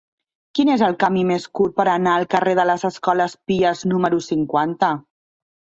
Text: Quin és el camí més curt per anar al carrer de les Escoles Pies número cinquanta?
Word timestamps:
Quin 0.59 0.71
és 0.75 0.83
el 0.87 0.95
camí 1.03 1.25
més 1.33 1.45
curt 1.59 1.77
per 1.81 1.87
anar 1.93 2.15
al 2.21 2.27
carrer 2.33 2.57
de 2.61 2.67
les 2.71 2.89
Escoles 2.91 3.39
Pies 3.53 3.87
número 3.95 4.25
cinquanta? 4.33 4.95